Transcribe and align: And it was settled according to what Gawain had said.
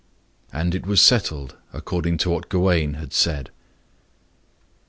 And 0.51 0.73
it 0.73 0.87
was 0.87 0.99
settled 0.99 1.55
according 1.73 2.17
to 2.25 2.31
what 2.31 2.49
Gawain 2.49 2.95
had 2.95 3.13
said. 3.13 3.51